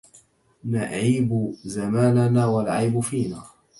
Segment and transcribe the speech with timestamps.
[0.65, 3.43] نعيب زماننا والعيب فينا